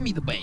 give 0.00 0.04
me 0.06 0.12
the 0.12 0.20
bait. 0.22 0.39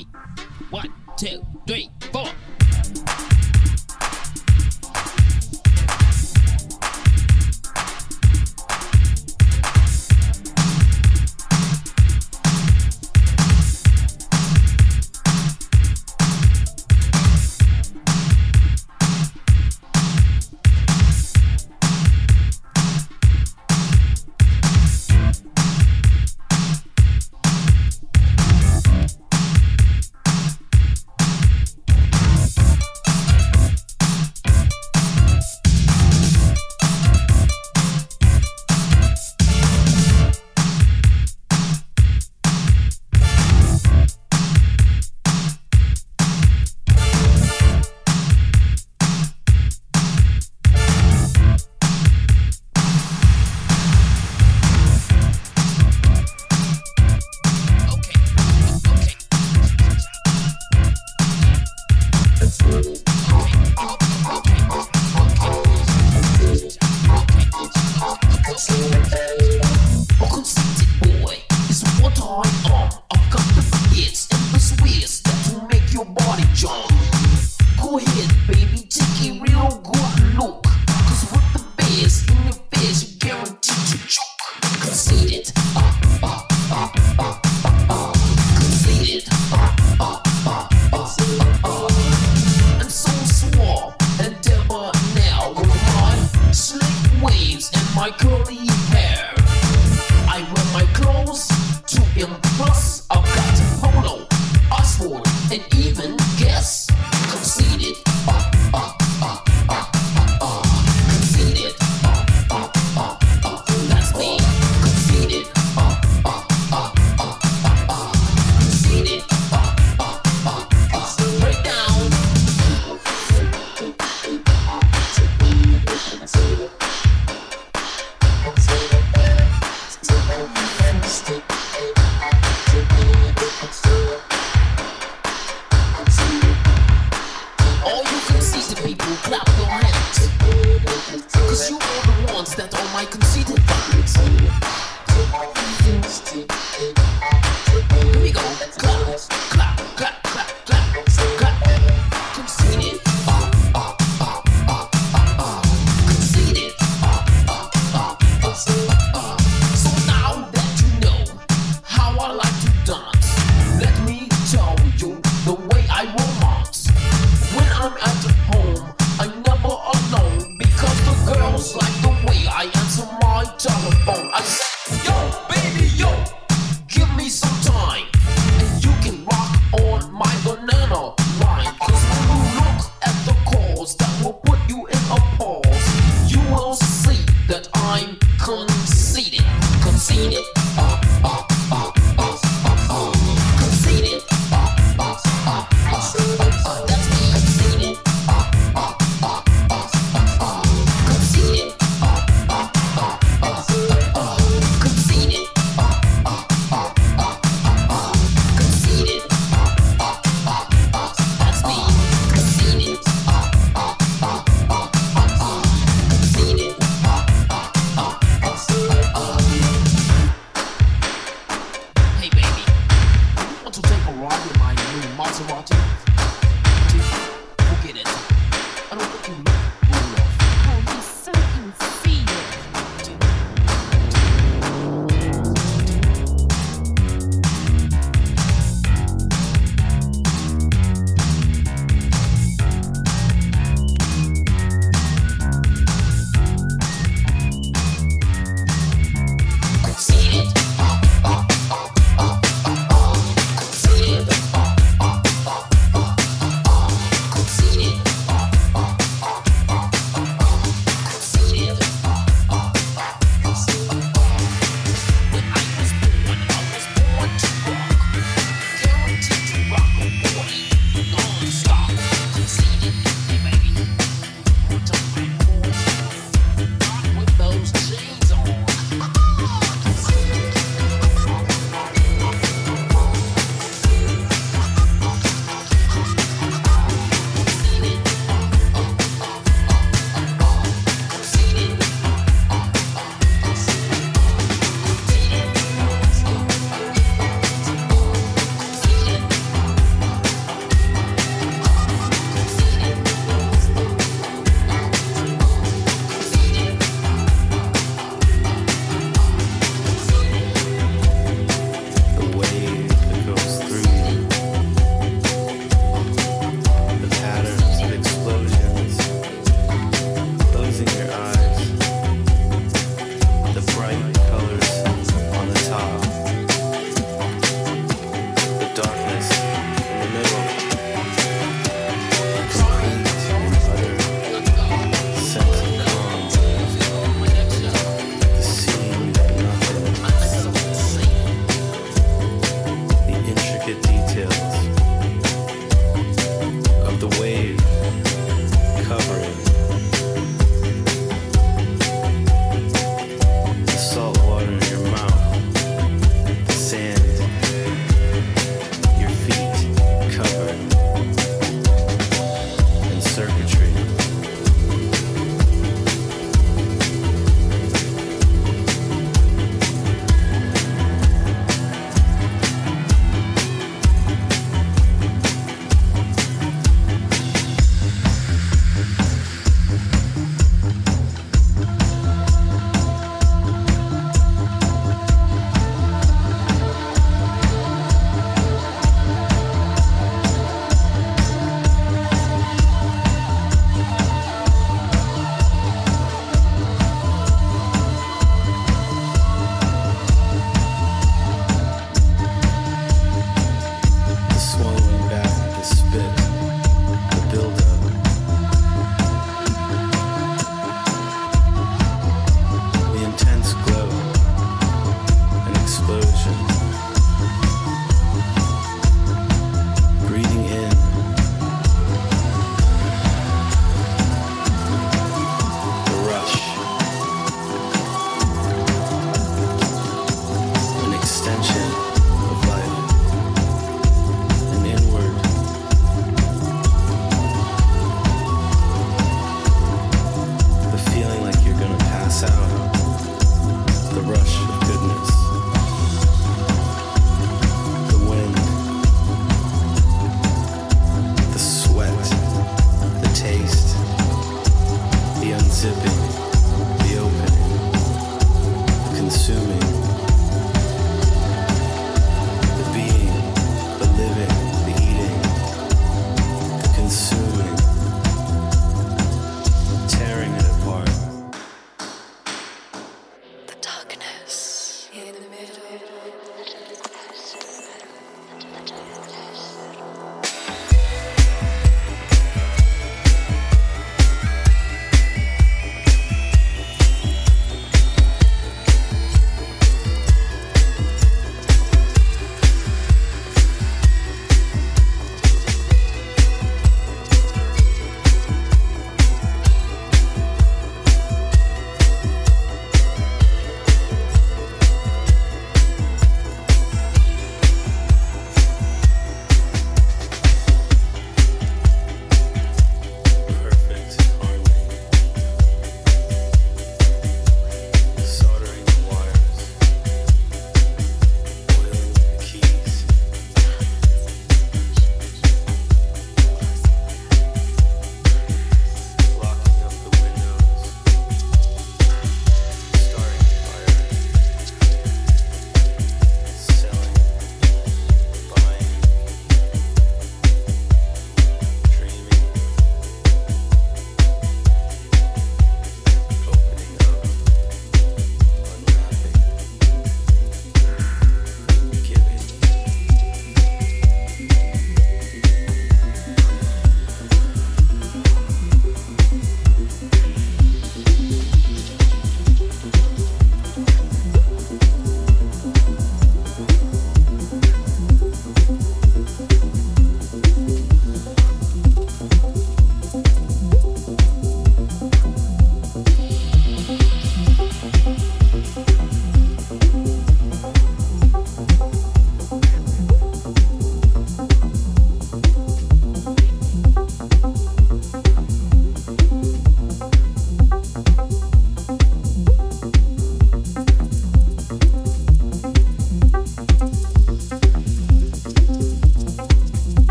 Telephone. 174.08 174.32
I 174.34 174.42
say, 174.42 174.67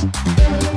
Música 0.00 0.67